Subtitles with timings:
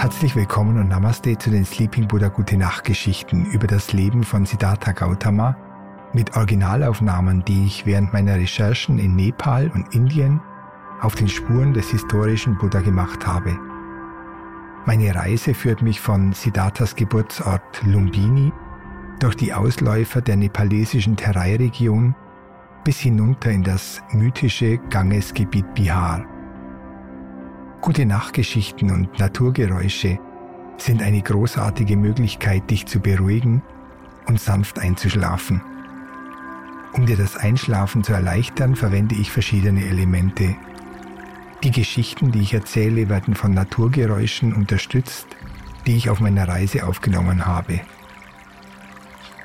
[0.00, 4.46] Herzlich willkommen und Namaste zu den Sleeping Buddha Gute Nacht Geschichten über das Leben von
[4.46, 5.54] Siddhartha Gautama
[6.14, 10.40] mit Originalaufnahmen, die ich während meiner Recherchen in Nepal und Indien
[11.02, 13.58] auf den Spuren des historischen Buddha gemacht habe.
[14.86, 18.54] Meine Reise führt mich von Siddharthas Geburtsort Lumbini
[19.18, 22.14] durch die Ausläufer der nepalesischen Terai-Region
[22.84, 26.24] bis hinunter in das mythische Gangesgebiet Bihar.
[27.80, 30.18] Gute Nachtgeschichten und Naturgeräusche
[30.76, 33.62] sind eine großartige Möglichkeit, dich zu beruhigen
[34.26, 35.62] und sanft einzuschlafen.
[36.92, 40.56] Um dir das Einschlafen zu erleichtern, verwende ich verschiedene Elemente.
[41.62, 45.28] Die Geschichten, die ich erzähle, werden von Naturgeräuschen unterstützt,
[45.86, 47.80] die ich auf meiner Reise aufgenommen habe.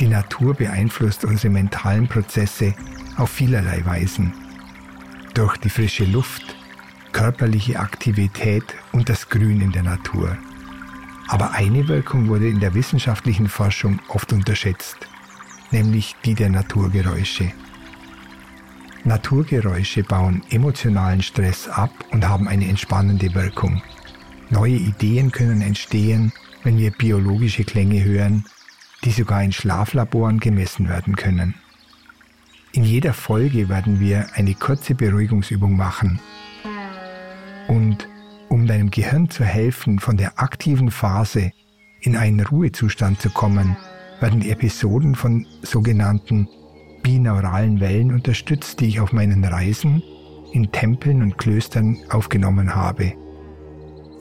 [0.00, 2.74] Die Natur beeinflusst unsere mentalen Prozesse
[3.18, 4.32] auf vielerlei Weisen.
[5.34, 6.56] Durch die frische Luft,
[7.12, 10.36] körperliche Aktivität und das Grün in der Natur.
[11.28, 14.96] Aber eine Wirkung wurde in der wissenschaftlichen Forschung oft unterschätzt,
[15.70, 17.52] nämlich die der Naturgeräusche.
[19.04, 23.82] Naturgeräusche bauen emotionalen Stress ab und haben eine entspannende Wirkung.
[24.50, 28.44] Neue Ideen können entstehen, wenn wir biologische Klänge hören,
[29.04, 31.54] die sogar in Schlaflaboren gemessen werden können.
[32.72, 36.20] In jeder Folge werden wir eine kurze Beruhigungsübung machen.
[37.72, 38.06] Und
[38.50, 41.52] um deinem Gehirn zu helfen, von der aktiven Phase
[42.02, 43.78] in einen Ruhezustand zu kommen,
[44.20, 46.48] werden die Episoden von sogenannten
[47.02, 50.02] binauralen Wellen unterstützt, die ich auf meinen Reisen
[50.52, 53.14] in Tempeln und Klöstern aufgenommen habe.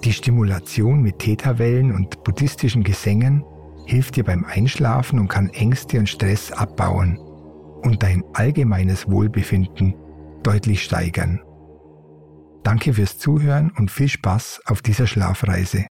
[0.05, 3.43] Die Stimulation mit Theta-Wellen und buddhistischen Gesängen
[3.85, 7.17] hilft dir beim Einschlafen und kann Ängste und Stress abbauen
[7.83, 9.93] und dein allgemeines Wohlbefinden
[10.41, 11.41] deutlich steigern.
[12.63, 15.87] Danke fürs Zuhören und viel Spaß auf dieser Schlafreise.